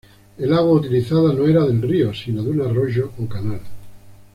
[0.39, 3.61] El agua utilizada no era del río sino de un arroyo o canal.